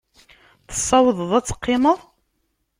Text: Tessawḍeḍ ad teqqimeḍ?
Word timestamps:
Tessawḍeḍ 0.67 1.31
ad 1.37 1.45
teqqimeḍ? 1.45 1.99